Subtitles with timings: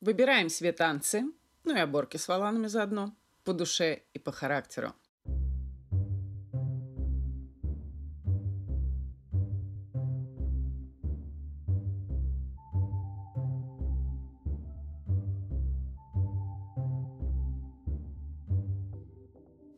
[0.00, 1.24] Выбираем себе танцы,
[1.64, 4.94] ну и оборки с валанами заодно, по душе и по характеру.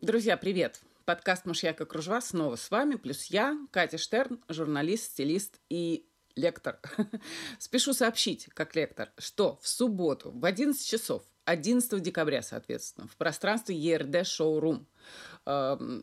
[0.03, 0.83] Друзья, привет!
[1.07, 6.79] Подкаст «Мышьяка кружева» снова с вами, плюс я, Катя Штерн, журналист, стилист и лектор.
[7.59, 13.77] Спешу сообщить, как лектор, что в субботу в 11 часов 11 декабря, соответственно, в пространстве
[13.77, 14.87] ЕРД Шоурум–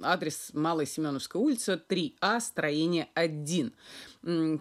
[0.04, 3.74] адрес Малая Семеновская улица, 3А, строение 1.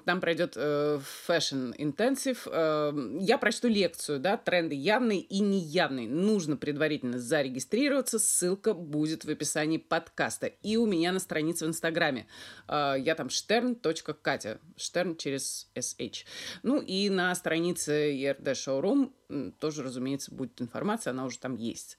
[0.04, 2.38] Там пройдет э, Fashion Intensive.
[2.48, 6.08] Эм, я прочту лекцию, да, тренды явные и неявные.
[6.08, 8.20] Нужно предварительно зарегистрироваться.
[8.20, 10.46] Ссылка будет в описании подкаста.
[10.46, 12.28] И у меня на странице в Инстаграме.
[12.68, 14.60] Э, я там stern.катя.
[14.76, 16.24] Штерн через SH.
[16.62, 21.98] Ну и на странице ERD Showroom тоже, разумеется, будет информация, она уже там есть.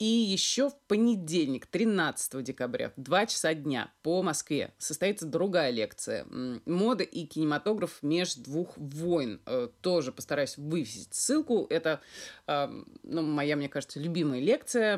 [0.00, 6.26] И еще в понедельник, 13 декабря, в 2 часа дня по Москве состоится другая лекция
[6.64, 9.42] «Мода и кинематограф между двух войн».
[9.44, 11.66] Э, тоже постараюсь вывесить ссылку.
[11.68, 12.00] Это,
[12.46, 14.96] ну, моя, мне кажется, любимая лекция.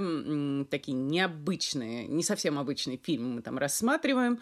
[0.66, 4.38] Такие необычные, не совсем обычные фильмы мы там рассматриваем.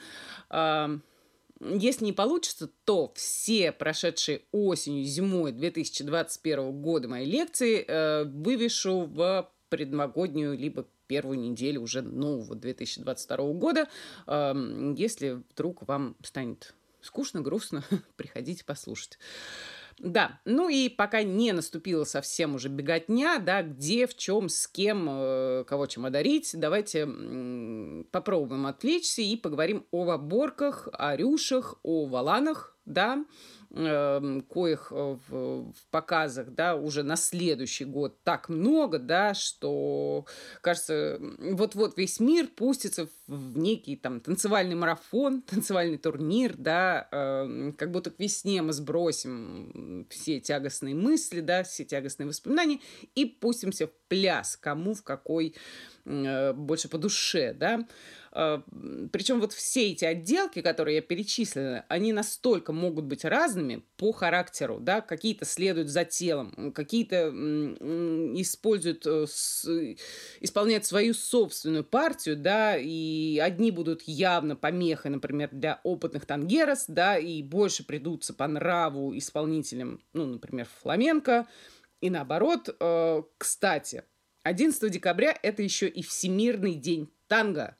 [1.61, 9.51] Если не получится, то все прошедшие осенью, зимой 2021 года мои лекции э, вывешу в
[9.71, 13.89] предновогоднюю, либо первую неделю уже нового 2022 года.
[14.27, 17.83] Если вдруг вам станет скучно, грустно,
[18.17, 19.19] приходите послушать.
[19.99, 25.07] Да, ну и пока не наступила совсем уже беготня, да, где, в чем, с кем,
[25.11, 27.07] э, кого чем одарить, давайте
[28.11, 33.27] попробуем отвлечься и поговорим о оборках, о рюшах, о валанах, да,
[33.73, 40.27] коих э, в, в показах, да, уже на следующий год так много, да, что,
[40.61, 47.93] кажется, вот-вот весь мир пустится в некий там танцевальный марафон, танцевальный турнир, да, э, как
[47.93, 52.81] будто к весне мы сбросим все тягостные мысли, да, все тягостные воспоминания
[53.15, 55.55] и пустимся в пляс, кому в какой
[56.07, 57.87] э, больше по душе, да,
[58.33, 58.63] а,
[59.13, 63.25] Причем вот все эти отделки, которые я перечислила, они настолько могут быть
[63.61, 67.29] разными по характеру, да, какие-то следуют за телом, какие-то
[68.41, 69.27] используют, э,
[70.41, 77.19] исполняют свою собственную партию, да, и одни будут явно помехой, например, для опытных тангерос, да,
[77.19, 81.47] и больше придутся по нраву исполнителям, ну, например, фламенко,
[82.01, 82.75] и наоборот.
[82.81, 84.05] Э, кстати,
[84.43, 87.77] 11 декабря это еще и Всемирный день танго.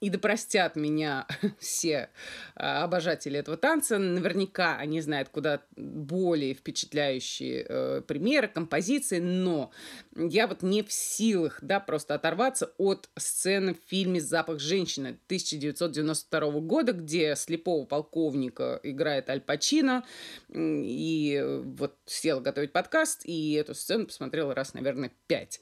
[0.00, 1.26] И да простят меня
[1.58, 2.10] все
[2.54, 3.98] а, обожатели этого танца.
[3.98, 9.70] Наверняка они знают куда более впечатляющие э, примеры, композиции, но
[10.14, 16.50] я вот не в силах, да, просто оторваться от сцены в фильме «Запах женщины» 1992
[16.60, 20.04] года, где слепого полковника играет Аль Пачино.
[20.52, 25.60] И вот села готовить подкаст, и эту сцену посмотрела раз, наверное, пять.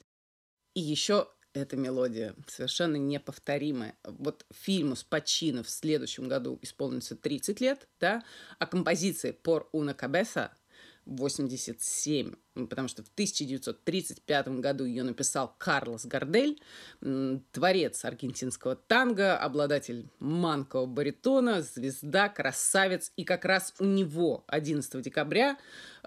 [0.73, 3.95] И еще эта мелодия совершенно неповторимая.
[4.03, 8.23] Вот фильму с Пачино в следующем году исполнится 30 лет, да,
[8.59, 10.51] а композиции «Por una cabeza»
[11.05, 16.61] 87, потому что в 1935 году ее написал Карлос Гардель,
[17.51, 23.11] творец аргентинского танго, обладатель манкового баритона, звезда, красавец.
[23.17, 25.57] И как раз у него 11 декабря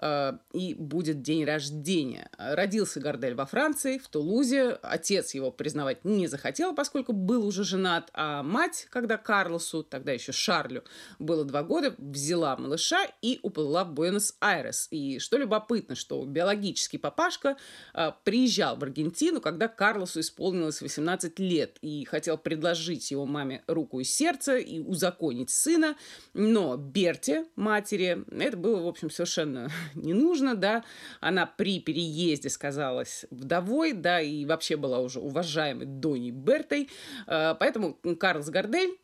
[0.01, 2.29] Э, и будет день рождения.
[2.37, 4.79] Родился Гордель во Франции, в Тулузе.
[4.81, 10.31] Отец его признавать не захотел, поскольку был уже женат, а мать, когда Карлосу, тогда еще
[10.31, 10.83] Шарлю,
[11.19, 14.87] было два года, взяла малыша и уплыла в Буэнос-Айрес.
[14.91, 17.57] И что любопытно, что биологический папашка
[17.93, 23.99] э, приезжал в Аргентину, когда Карлосу исполнилось 18 лет и хотел предложить его маме руку
[23.99, 25.95] и сердце и узаконить сына,
[26.33, 30.85] но Берте, матери, это было, в общем, совершенно не нужно, да,
[31.19, 36.89] она при переезде сказалась вдовой, да, и вообще была уже уважаемой Доней Бертой,
[37.27, 38.97] э, поэтому Карлс Гордель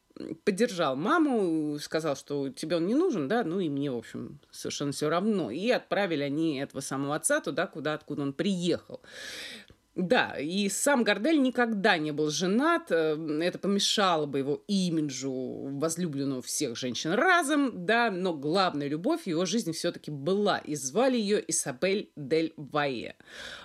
[0.44, 4.92] поддержал маму, сказал, что тебе он не нужен, да, ну и мне, в общем, совершенно
[4.92, 5.52] все равно.
[5.52, 9.02] И отправили они этого самого отца туда, куда, откуда он приехал.
[9.96, 16.42] Да, и сам Гордель никогда не был женат, э, это помешало бы его имиджу возлюбленного
[16.42, 21.42] всех женщин разом, да, но главная любовь в его жизни все-таки была, и звали ее
[21.48, 23.16] Исабель Дель Вайе.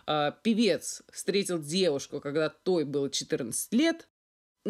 [0.07, 4.07] Певец встретил девушку, когда той было 14 лет,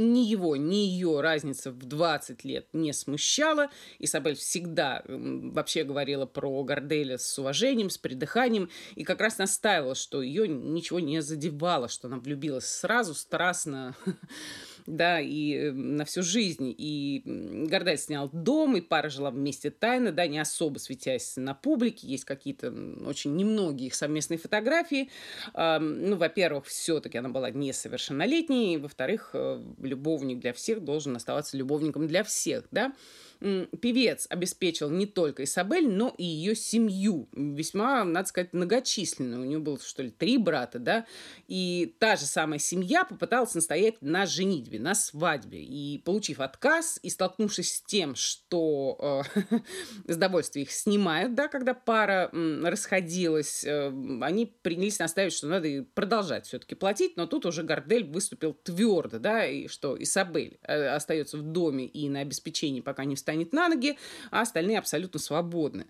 [0.00, 3.70] ни его, ни ее разница в 20 лет не смущала.
[3.98, 10.22] Изабель всегда вообще говорила про Горделя с уважением, с придыханием, и как раз настаивала, что
[10.22, 13.94] ее ничего не задевало, что она влюбилась сразу, страстно,
[14.96, 16.74] да, и э, на всю жизнь.
[16.76, 22.06] И Гордаль снял дом, и пара жила вместе тайно, да, не особо светясь на публике.
[22.06, 22.72] Есть какие-то
[23.06, 25.10] очень немногие их совместные фотографии.
[25.54, 32.24] Ну, во-первых, все-таки она была несовершеннолетней, во-вторых, э, любовник для всех должен оставаться любовником для
[32.24, 32.92] всех, да
[33.40, 37.28] певец обеспечил не только Исабель, но и ее семью.
[37.32, 39.42] Весьма, надо сказать, многочисленную.
[39.42, 41.06] У нее было, что ли, три брата, да.
[41.48, 45.62] И та же самая семья попыталась настоять на женитьбе, на свадьбе.
[45.62, 49.60] И, получив отказ и столкнувшись с тем, что э,
[50.12, 53.88] с довольствия их снимают, да, когда пара э, расходилась, э,
[54.20, 59.46] они принялись наставить, что надо продолжать все-таки платить, но тут уже Гордель выступил твердо, да,
[59.46, 63.68] и что Исабель э, остается в доме и на обеспечении, пока не встает встанет на
[63.68, 63.96] ноги,
[64.30, 65.86] а остальные абсолютно свободны.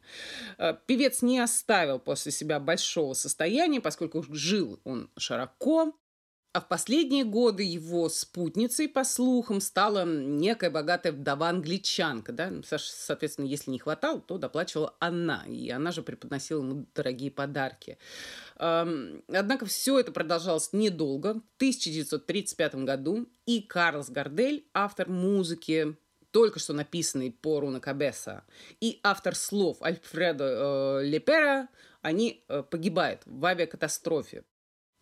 [0.58, 5.94] Э, певец не оставил после себя большого состояния, поскольку жил он широко,
[6.52, 12.32] а в последние годы его спутницей, по слухам, стала некая богатая вдова-англичанка.
[12.32, 12.50] Да?
[12.76, 15.44] Соответственно, если не хватало, то доплачивала она.
[15.46, 17.98] И она же преподносила ему дорогие подарки.
[18.56, 21.34] Однако все это продолжалось недолго.
[21.34, 25.96] В 1935 году и Карлс Гардель, автор музыки,
[26.30, 28.44] только что написанный по Руна Кабеса,
[28.80, 31.68] и автор слов Альфредо э, Лепера,
[32.02, 34.44] они э, погибают в авиакатастрофе.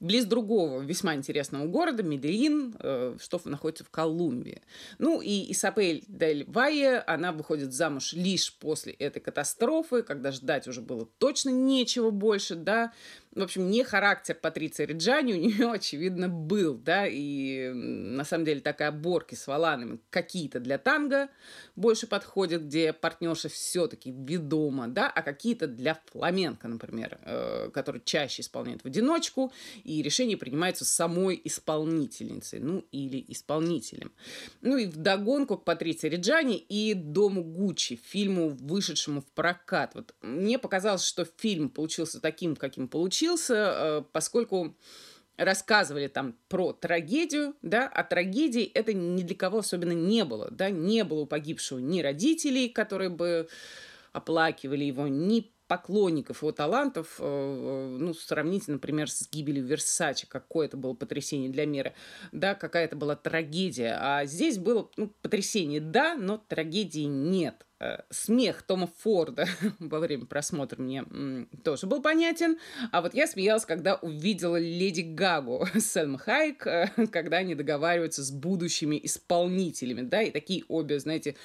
[0.00, 4.62] Близ другого весьма интересного города, Медellин, э, что находится в Колумбии.
[4.98, 10.82] Ну и Исапель Дель Вайе, она выходит замуж лишь после этой катастрофы, когда ждать уже
[10.82, 12.92] было точно нечего больше, да.
[13.38, 18.60] В общем, не характер Патриции Риджани у нее, очевидно, был, да, и на самом деле
[18.60, 21.28] такая оборки с валанами какие-то для танго
[21.76, 28.42] больше подходят, где партнерша все-таки ведома, да, а какие-то для фламенко, например, э, который чаще
[28.42, 29.52] исполняет в одиночку,
[29.84, 34.10] и решение принимается самой исполнительницей, ну, или исполнителем.
[34.62, 39.94] Ну, и вдогонку к Патриции Риджани и Дому Гуччи, фильму, вышедшему в прокат.
[39.94, 44.74] Вот мне показалось, что фильм получился таким, каким получился, случился, э, поскольку
[45.36, 50.70] рассказывали там про трагедию, да, а трагедии это ни для кого особенно не было, да,
[50.70, 53.48] не было у погибшего ни родителей, которые бы
[54.12, 60.66] оплакивали его, ни поклонников его талантов, э, э, ну, сравните, например, с гибелью Версачи, какое
[60.66, 61.92] это было потрясение для мира,
[62.32, 67.67] да, какая это была трагедия, а здесь было, ну, потрясение, да, но трагедии нет.
[67.80, 69.46] Э, смех Тома Форда
[69.78, 71.04] во время просмотра мне
[71.62, 72.58] тоже был понятен.
[72.90, 78.32] А вот я смеялась, когда увидела Леди Гагу Сельма Хайк, э, когда они договариваются с
[78.32, 81.36] будущими исполнителями, да, и такие обе, знаете,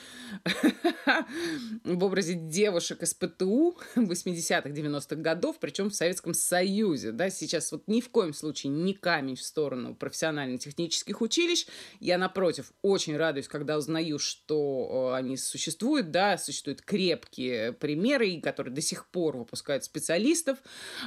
[1.83, 7.83] в образе девушек из ПТУ 80-х, 90-х годов, причем в Советском Союзе, да, сейчас вот
[7.87, 11.67] ни в коем случае не камень в сторону профессионально-технических училищ.
[11.99, 18.39] Я, напротив, очень радуюсь, когда узнаю, что э, они существуют, да, да, существуют крепкие примеры,
[18.41, 20.59] которые до сих пор выпускают специалистов.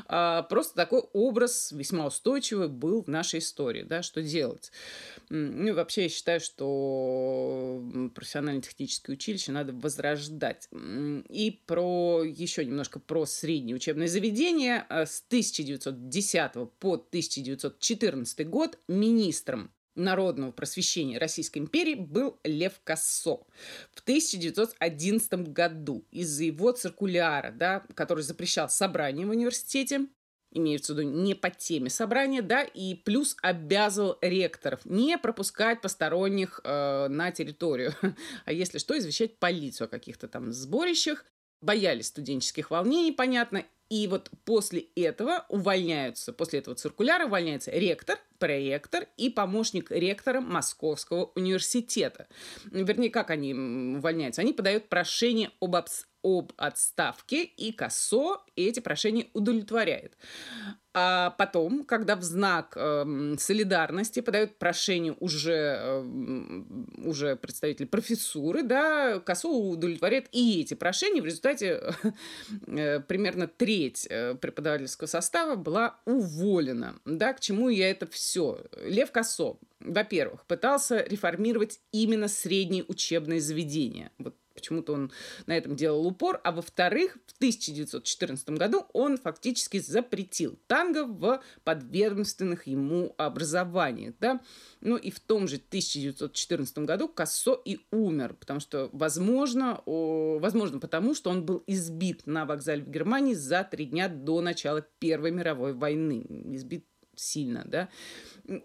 [0.07, 4.71] А, просто такой образ весьма устойчивый был в нашей истории, да, что делать.
[5.31, 7.83] Ну и вообще я считаю, что
[8.15, 10.69] профессионально-техническое училище надо возрождать.
[11.29, 14.85] И про еще немножко про среднее учебное заведение.
[14.89, 23.47] А, с 1910 по 1914 год министром народного просвещения Российской империи был Лев Кассо
[23.93, 30.07] в 1911 году из-за его циркуляра, да, который запрещал собрание в университете,
[30.53, 36.61] имеется в виду не по теме собрания, да, и плюс обязывал ректоров не пропускать посторонних
[36.65, 37.95] э, на территорию,
[38.45, 41.25] а если что, извещать полицию о каких-то там сборищах.
[41.63, 49.07] Боялись студенческих волнений, понятно, и вот после этого увольняются, после этого циркуляра увольняется ректор, проректор
[49.17, 52.27] и помощник ректора Московского университета.
[52.67, 54.43] Вернее, как они увольняются?
[54.43, 55.77] Они подают прошение об,
[56.23, 60.17] об отставке, и КОСО эти прошения удовлетворяет.
[60.99, 66.63] А потом, когда в знак э, солидарности подают прошение уже, э,
[67.05, 71.21] уже представитель профессуры, да, КОСО удовлетворяет и эти прошения.
[71.21, 71.93] В результате
[72.67, 76.95] э, примерно треть э, преподавательского состава была уволена.
[77.05, 78.65] Да, к чему я это все?
[78.83, 84.11] Лев Косо, во-первых, пытался реформировать именно средние учебные заведения.
[84.19, 85.13] Вот почему-то он
[85.47, 86.41] на этом делал упор.
[86.43, 94.15] А во-вторых, в 1914 году он фактически запретил танго в подведомственных ему образованиях.
[94.19, 94.41] Да?
[94.81, 100.81] Ну и в том же 1914 году Кассо и умер, потому что, возможно, о, возможно
[100.81, 105.31] потому, что он был избит на вокзале в Германии за три дня до начала Первой
[105.31, 106.25] мировой войны.
[106.55, 106.87] Избит
[107.17, 107.89] сильно, да.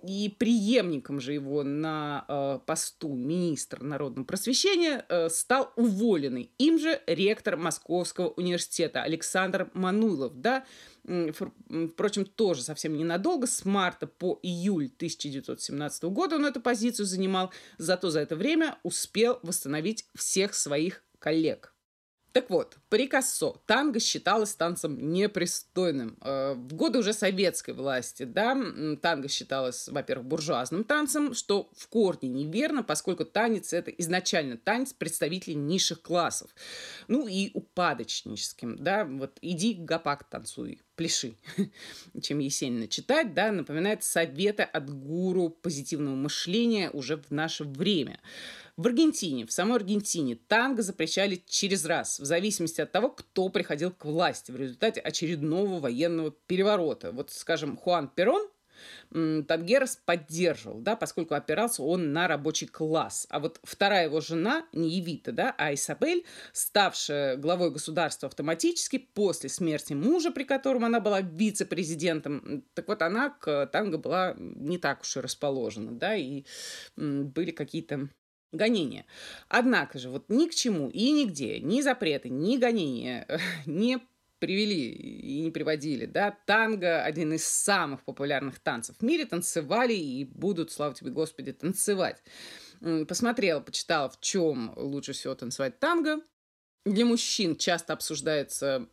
[0.03, 7.01] И преемником же его на э, посту министра народного просвещения э, стал уволенный им же
[7.08, 10.65] ректор Московского университета Александр Мануйлов, да.
[11.03, 18.12] Впрочем, тоже совсем ненадолго, с марта по июль 1917 года он эту позицию занимал, зато
[18.12, 21.74] за это время успел восстановить всех своих коллег.
[22.33, 26.17] Так вот, при Кассо танго считалось танцем непристойным.
[26.21, 28.57] Э, в годы уже советской власти, да,
[29.01, 35.55] танго считалось, во-первых, буржуазным танцем, что в корне неверно, поскольку танец– это изначально танец представителей
[35.55, 36.55] низших классов.
[37.07, 41.35] Ну и упадочническим, да, вот иди гопак танцуй, пляши,
[42.21, 48.19] чем Есенина читать, да, напоминает советы от гуру позитивного мышления уже в наше время.
[48.77, 53.91] В Аргентине, в самой Аргентине танго запрещали через раз, в зависимости от того, кто приходил
[53.91, 57.11] к власти в результате очередного военного переворота.
[57.11, 58.47] Вот, скажем, Хуан Перон
[59.11, 63.27] Тангерас поддерживал, да, поскольку опирался он на рабочий класс.
[63.29, 69.49] А вот вторая его жена, не Евита, да, а Исабель, ставшая главой государства автоматически после
[69.49, 75.01] смерти мужа, при котором она была вице-президентом, так вот она к танго была не так
[75.01, 76.45] уж и расположена, да, и
[76.95, 78.09] были какие-то
[78.51, 79.05] гонения.
[79.48, 83.27] Однако же вот ни к чему и нигде ни запреты, ни гонения
[83.65, 84.00] не
[84.39, 90.25] привели и не приводили, да, танго один из самых популярных танцев в мире, танцевали и
[90.25, 92.24] будут, слава тебе, Господи, танцевать.
[93.08, 96.22] Посмотрела, почитала, в чем лучше всего танцевать танго.
[96.83, 98.88] Для мужчин часто обсуждается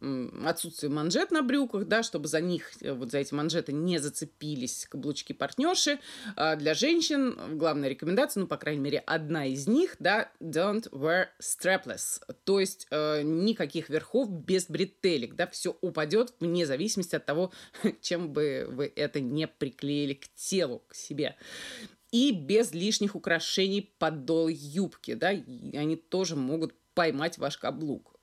[0.45, 4.87] отсутствие манжет на брюках, да, чтобы за них, э, вот за эти манжеты не зацепились
[4.91, 5.99] каблучки партнерши.
[6.37, 11.29] А для женщин главная рекомендация, ну, по крайней мере, одна из них, да, don't wear
[11.41, 12.21] strapless.
[12.45, 17.53] То есть э, никаких верхов без бретелек, да, все упадет вне зависимости от того,
[18.03, 21.37] чем бы вы это не приклеили к телу, к себе
[22.11, 28.19] и без лишних украшений подол юбки, да, они тоже могут поймать ваш каблук.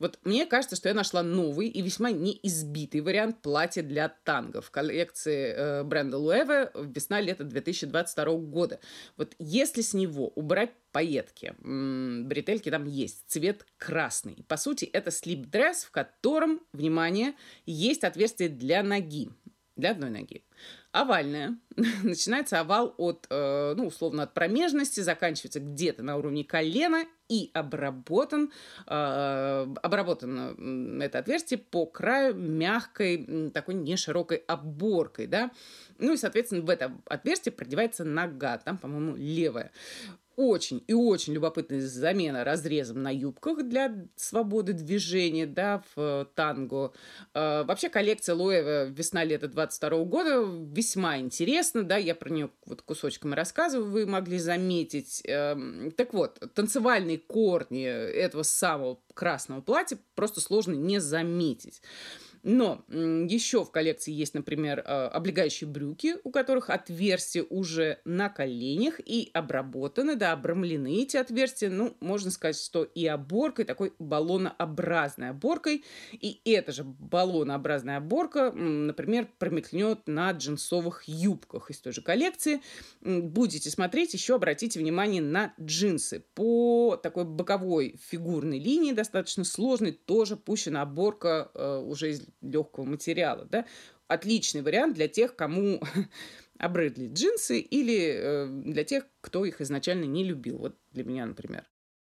[0.00, 4.72] Вот мне кажется, что я нашла новый и весьма неизбитый вариант платья для танго в
[4.72, 8.80] коллекции э, бренда Луэве весна-лето 2022 года.
[9.16, 14.44] Вот если с него убрать пайетки, м-м, бретельки там есть, цвет красный.
[14.48, 19.30] По сути, это слип-дресс, в котором, внимание, есть отверстие для ноги,
[19.76, 20.42] для одной ноги
[20.90, 21.58] овальная.
[22.02, 28.52] Начинается овал от, э, ну, условно, от промежности, заканчивается где-то на уровне колена и обработан,
[28.86, 35.50] э, обработано это отверстие по краю мягкой, такой неширокой оборкой, да.
[35.98, 39.72] Ну и, соответственно, в это отверстие продевается нога, там, по-моему, левая
[40.36, 46.92] очень и очень любопытная замена разрезом на юбках для свободы движения, да, в э, танго.
[47.34, 53.34] Э, вообще коллекция Лоева весна-лето 22 года весьма интересна, да, я про нее вот кусочками
[53.34, 55.22] рассказываю, вы могли заметить.
[55.24, 61.80] Эм, так вот, танцевальные корни этого самого красного платья просто сложно не заметить.
[62.46, 69.00] Но еще в коллекции есть, например, а, облегающие брюки, у которых отверстия уже на коленях
[69.04, 71.70] и обработаны, да, обрамлены эти отверстия.
[71.70, 75.84] Ну, можно сказать, что и оборкой, такой баллонообразной оборкой.
[76.12, 82.60] И эта же баллонообразная оборка, например, промелькнет на джинсовых юбках из той же коллекции.
[83.00, 86.24] Будете смотреть, еще обратите внимание на джинсы.
[86.36, 93.44] По такой боковой фигурной линии, достаточно сложной, тоже пущена оборка э, уже из легкого материала,
[93.44, 93.66] да,
[94.08, 95.80] отличный вариант для тех, кому
[96.58, 100.58] обрыдли джинсы или э, для тех, кто их изначально не любил.
[100.58, 101.64] Вот для меня, например.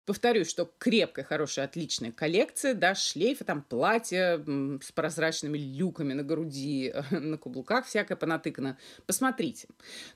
[0.10, 4.44] Повторюсь, что крепкая, хорошая, отличная коллекция, да, шлейфы, там платья
[4.82, 8.80] с прозрачными люками на груди, на каблуках всякое понатыкано.
[9.06, 9.68] Посмотрите.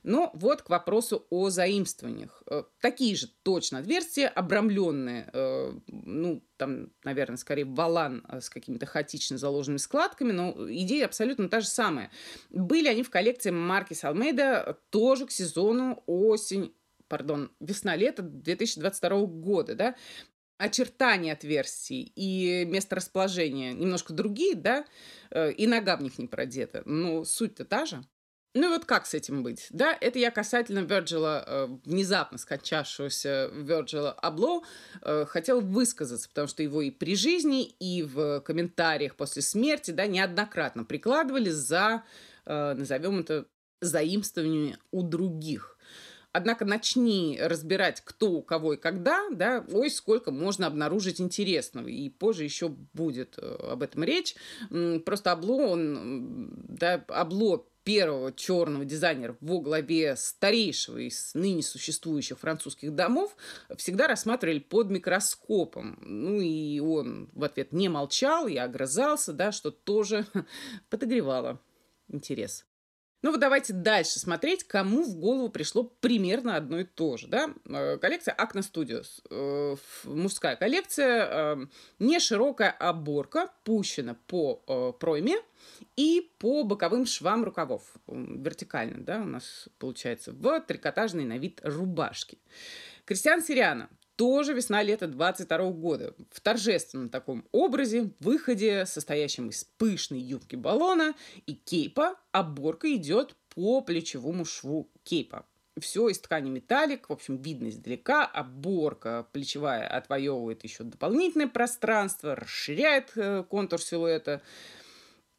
[0.02, 2.42] Но вот к вопросу о заимствованиях.
[2.48, 8.88] Э, такие же точно отверстия, обрамленные, э, ну, там, наверное, скорее валан э, с какими-то
[8.88, 12.10] хаотично заложенными складками, но идея абсолютно та же самая.
[12.50, 16.74] Были они в коллекции Маркис Алмейда тоже к сезону осень
[17.14, 19.96] пардон, весна-лето 2022 года, да,
[20.58, 24.84] очертания отверстий и место расположения немножко другие, да,
[25.30, 26.82] э, и нога в них не продета.
[26.86, 28.04] Но суть-то та же.
[28.56, 29.68] Ну и вот как с этим быть?
[29.70, 34.64] Да, это я касательно Верджила, э, внезапно скончавшегося Верджила Абло,
[35.04, 40.08] э, хотел высказаться, потому что его и при жизни, и в комментариях после смерти, да,
[40.08, 42.06] неоднократно прикладывали за,
[42.48, 43.46] назовем это,
[43.82, 45.73] заимствование у других.
[46.34, 51.88] Однако начни разбирать, кто у кого и когда, да, ой, сколько можно обнаружить интересного.
[51.88, 54.36] И позже еще будет э, об этом речь.
[55.06, 62.96] Просто Абло, он, да, Абло первого черного дизайнера во главе старейшего из ныне существующих французских
[62.96, 63.36] домов
[63.76, 66.00] всегда рассматривали под микроскопом.
[66.02, 70.26] Ну и он в ответ не молчал и огрызался, да, что тоже
[70.90, 71.60] подогревало
[72.08, 72.66] интерес.
[73.24, 77.28] Ну вот давайте дальше смотреть, кому в голову пришло примерно одно и то же.
[77.28, 77.54] Да?
[77.66, 79.22] Э, коллекция Acna Studios.
[79.30, 81.66] Э, мужская коллекция, э,
[82.00, 84.56] не широкая оборка, пущена по
[85.00, 85.38] пройме
[85.96, 87.84] и по боковым швам рукавов.
[88.08, 92.38] Вертикально, да, у нас получается, в трикотажной на вид рубашки.
[93.06, 93.90] Кристиан Сириана
[94.24, 96.16] тоже весна-лето 22 года.
[96.32, 101.14] В торжественном таком образе, выходе, состоящем из пышной юбки баллона
[101.46, 105.46] и кейпа, оборка идет по плечевому шву кейпа.
[105.78, 108.26] Все из ткани металлик, в общем, видно издалека.
[108.26, 114.42] Оборка плечевая отвоевывает еще дополнительное пространство, расширяет э, контур силуэта.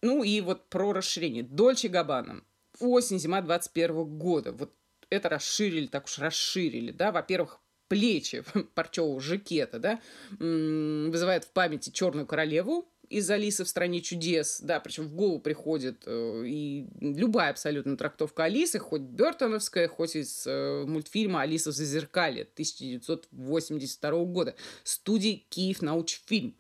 [0.02, 1.42] Ну и вот про расширение.
[1.42, 2.44] Дольче Габбана.
[2.80, 4.52] Осень-зима 21 года.
[4.52, 4.74] Вот
[5.08, 8.42] это расширили, так уж расширили, да, во-первых, плечи
[8.74, 10.00] парчевого жакета, да,
[10.30, 16.02] вызывает в памяти черную королеву, из Алисы в стране чудес, да, причем в голову приходит
[16.04, 22.42] э, и любая абсолютно трактовка Алисы, хоть Бертоновская, хоть из э, мультфильма «Алиса в зазеркале»
[22.42, 26.56] 1982 года, студии «Киев научфильм».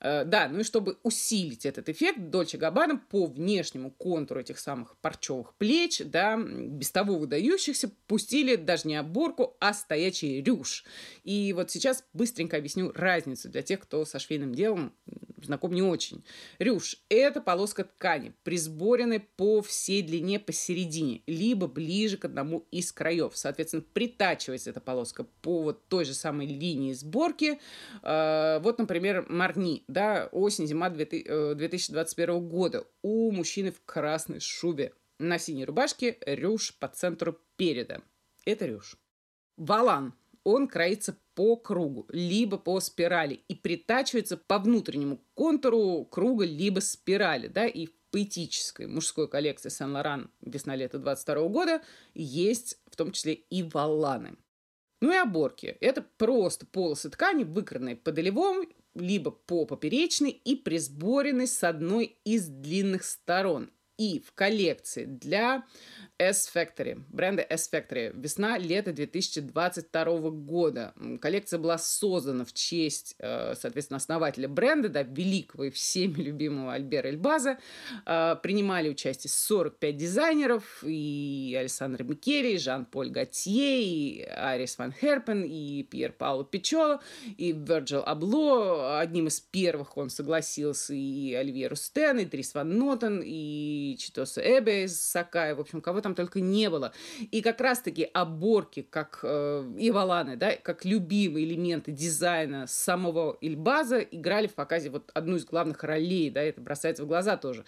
[0.00, 4.96] Э, да, ну и чтобы усилить этот эффект, Дольче Габбана по внешнему контуру этих самых
[4.96, 10.84] парчевых плеч, да, без того выдающихся, пустили даже не оборку, а стоячий рюш.
[11.22, 14.92] И вот сейчас быстренько объясню разницу для тех, кто со швейным делом
[15.44, 16.24] знаком не очень.
[16.58, 23.32] Рюш– это полоска ткани, присборенная по всей длине посередине, либо ближе к одному из краев.
[23.34, 27.60] Соответственно, притачивается эта полоска по вот той же самой линии сборки.
[28.02, 32.86] А, вот, например, Марни, да, осень-зима 2021 э, года.
[33.02, 34.92] У мужчины в красной шубе.
[35.18, 38.02] На синей рубашке рюш по центру переда.
[38.44, 38.96] Это рюш.
[39.56, 46.80] Валан он кроится по кругу, либо по спирали и притачивается по внутреннему контуру круга, либо
[46.80, 51.82] спирали, да, и в поэтической мужской коллекции Сен-Лоран весна-лето 22 года
[52.14, 54.36] есть в том числе и валаны.
[55.00, 55.76] Ну и оборки.
[55.80, 62.46] Это просто полосы ткани, выкранные по долевому, либо по поперечной и присборенной с одной из
[62.46, 63.70] длинных сторон.
[63.98, 65.64] И в коллекции для
[66.18, 68.12] S-Factory, бренда S-Factory.
[68.14, 70.94] Весна-лето 2022 года.
[71.20, 77.08] Коллекция была создана в честь, э, соответственно, основателя бренда, да, великого и всеми любимого Альбера
[77.08, 77.58] Эльбаза.
[78.06, 85.42] Э, принимали участие 45 дизайнеров, и Александр Микери, и Жан-Поль Готье, и Арис Ван Херпен,
[85.44, 87.02] и Пьер Пауло Пичоло,
[87.36, 89.00] и Virgil Абло.
[89.00, 94.84] Одним из первых он согласился и Оливье Рустен, и Трис Ван Нотен, и Читоса Эбе
[94.84, 95.54] из Сакая.
[95.54, 96.92] В общем, кого там только не было.
[97.30, 104.46] И как раз-таки оборки, как э, валаны, да, как любимые элементы дизайна самого Ильбаза играли
[104.46, 107.64] в показе вот одну из главных ролей, да, это бросается в глаза тоже.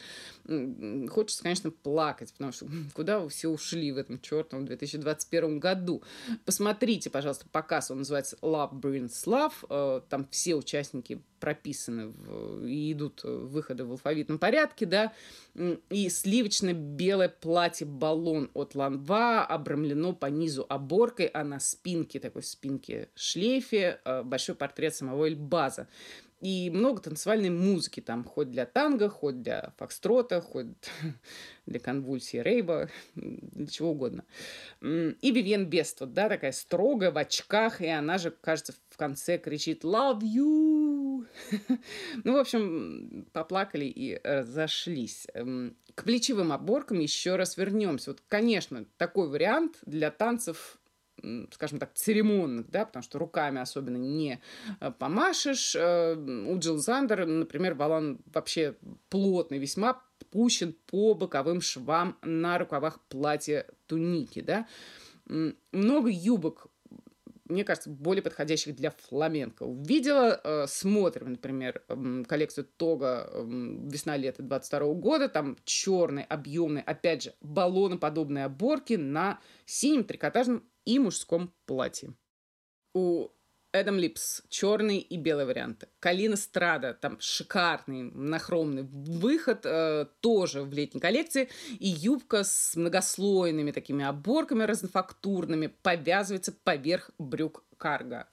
[1.08, 6.02] Хочется, конечно, плакать, потому что куда вы все ушли в этом чертовом 2021 году.
[6.44, 12.92] Посмотрите, пожалуйста, показ, он называется Love Brings Love, э, там все участники прописаны в, и
[12.92, 15.12] идут выходы в алфавитном порядке, да,
[15.90, 24.00] и сливочно-белое платье-баллон от Ланва обрамлено по низу оборкой, а на спинке, такой спинке шлейфе,
[24.04, 25.88] э, большой портрет самого Эльбаза.
[26.44, 30.66] И много танцевальной музыки там, хоть для танго, хоть для фокстрота, хоть
[31.66, 34.24] для конвульсии рейба, для чего угодно.
[34.82, 39.38] И Вивьен Бест, вот, да, такая строгая, в очках, и она же, кажется, в конце
[39.38, 41.26] кричит «Love you!».
[42.24, 45.26] ну, в общем, поплакали и разошлись.
[45.94, 48.10] К плечевым оборкам еще раз вернемся.
[48.10, 50.78] Вот, конечно, такой вариант для танцев
[51.52, 54.40] скажем так, церемонных, да, потому что руками особенно не
[54.80, 55.74] э, помашешь.
[55.74, 58.76] Э, у Джилл Зандер, например, баллон вообще
[59.08, 64.66] плотный, весьма пущен по боковым швам на рукавах платья туники, да.
[65.72, 66.66] Много юбок
[67.46, 69.64] мне кажется, более подходящих для фламенко.
[69.64, 77.24] Увидела, э, смотрим, например, э, коллекцию Тога э, весна-лето 22 года, там черный, объемный, опять
[77.24, 82.14] же, баллоноподобные оборки на синем трикотажном и мужском платье.
[82.94, 83.28] У
[83.74, 85.88] Эдам Липс, черный и белый варианты.
[85.98, 91.48] Калина Страда, там шикарный, нахромный выход, э, тоже в летней коллекции.
[91.80, 98.28] И юбка с многослойными такими оборками разнофактурными повязывается поверх брюк карго.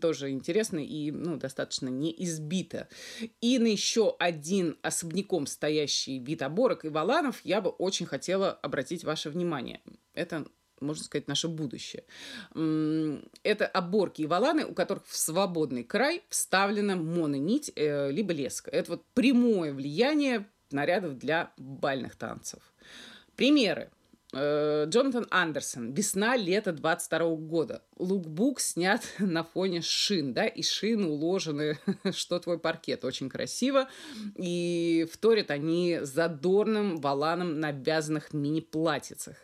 [0.00, 2.86] Тоже интересно и ну, достаточно не избито.
[3.40, 9.02] И на еще один особняком стоящий вид оборок и валанов я бы очень хотела обратить
[9.02, 9.80] ваше внимание.
[10.14, 10.46] Это
[10.80, 12.04] можно сказать, наше будущее.
[12.54, 18.70] Это оборки и валаны, у которых в свободный край вставлена мононить э, либо леска.
[18.70, 22.60] Это вот прямое влияние нарядов для бальных танцев.
[23.36, 23.90] Примеры.
[24.34, 25.92] Э, Джонатан Андерсон.
[25.92, 27.82] Весна-лето 22 года.
[27.96, 31.78] Лукбук снят на фоне шин, да, и шины уложены,
[32.12, 33.04] что твой паркет.
[33.04, 33.88] Очень красиво.
[34.36, 39.36] И вторят они задорным валаном на вязаных мини-платьицах.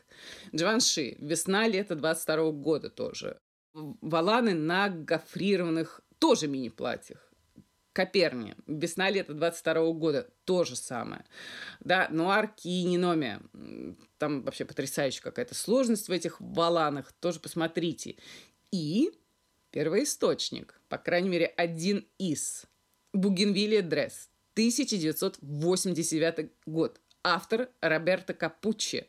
[0.55, 1.17] Джованши.
[1.19, 3.39] Весна-лето 22 года тоже.
[3.73, 7.31] Валаны на гофрированных тоже мини-платьях.
[7.93, 8.57] Коперни.
[8.67, 10.29] Весна-лето 22 года.
[10.45, 11.25] То же самое.
[11.81, 13.41] Да, нуар кининомия.
[14.19, 17.13] Там вообще потрясающая какая-то сложность в этих валанах.
[17.13, 18.17] Тоже посмотрите.
[18.73, 19.13] И
[19.71, 20.81] первоисточник.
[20.89, 22.65] По крайней мере, один из.
[23.13, 24.29] Бугенвилия Дресс.
[24.55, 27.01] 1989 год.
[27.23, 29.09] Автор Роберто Капуччи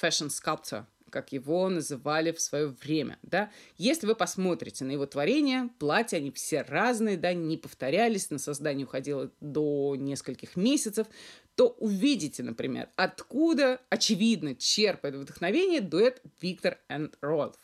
[0.00, 3.50] fashion sculptor, как его называли в свое время, да.
[3.78, 8.86] Если вы посмотрите на его творения, платья, они все разные, да, не повторялись, на создание
[8.86, 11.06] уходило до нескольких месяцев,
[11.54, 17.56] то увидите, например, откуда, очевидно, черпает вдохновение дуэт Виктор и Ролф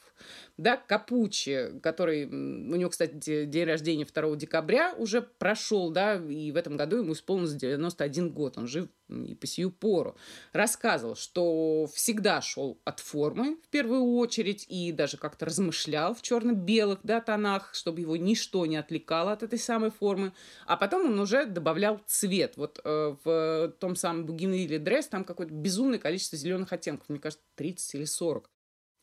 [0.57, 6.57] да, Капучи, который, у него, кстати, день рождения 2 декабря уже прошел, да, и в
[6.57, 8.89] этом году ему исполнилось 91 год, он жив
[9.25, 10.17] и по сию пору,
[10.53, 17.01] рассказывал, что всегда шел от формы в первую очередь и даже как-то размышлял в черно-белых,
[17.03, 20.33] да, тонах, чтобы его ничто не отвлекало от этой самой формы,
[20.67, 22.57] а потом он уже добавлял цвет.
[22.57, 27.45] Вот э, в том самом Бугенвилле дресс там какое-то безумное количество зеленых оттенков, мне кажется,
[27.57, 28.49] 30 или 40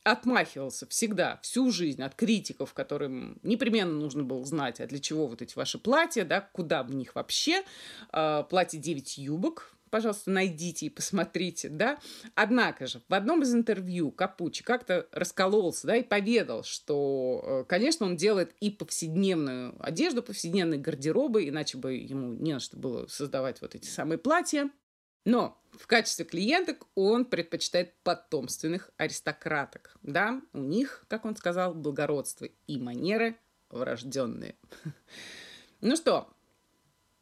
[0.02, 5.42] отмахивался всегда, всю жизнь от критиков, которым непременно нужно было знать, а для чего вот
[5.42, 7.62] эти ваши платья, да, куда в них вообще.
[8.12, 11.98] Э, платье 9 юбок, пожалуйста, найдите и посмотрите, да.
[12.34, 18.06] Однако же в одном из интервью Капучи как-то раскололся, да, и поведал, что, э, конечно,
[18.06, 23.60] он делает и повседневную одежду, повседневные гардеробы, иначе бы ему не на что было создавать
[23.60, 24.70] вот эти самые платья.
[25.24, 29.96] Но в качестве клиенток он предпочитает потомственных аристократок.
[30.02, 33.36] Да, у них, как он сказал, благородство и манеры
[33.68, 34.56] врожденные.
[35.82, 36.28] Ну что,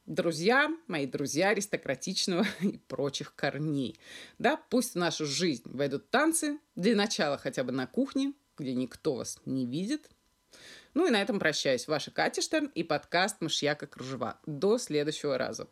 [0.08, 4.00] друзья, мои друзья аристократичного и прочих корней.
[4.38, 9.14] Да, пусть в нашу жизнь войдут танцы, для начала хотя бы на кухне, где никто
[9.14, 10.08] вас не видит.
[10.94, 11.86] Ну и на этом прощаюсь.
[11.86, 14.40] Ваша Катя Штерн и подкаст «Мышьяка кружева».
[14.46, 15.68] До следующего раза.